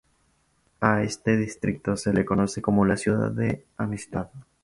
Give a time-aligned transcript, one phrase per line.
[0.79, 4.29] A este distrito se le conoce como la Ciudad de Amistad.